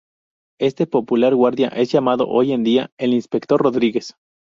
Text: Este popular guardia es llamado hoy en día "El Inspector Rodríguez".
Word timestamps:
Este 0.59 0.87
popular 0.87 1.35
guardia 1.35 1.67
es 1.67 1.91
llamado 1.91 2.27
hoy 2.27 2.53
en 2.53 2.63
día 2.63 2.89
"El 2.97 3.13
Inspector 3.13 3.61
Rodríguez". 3.61 4.15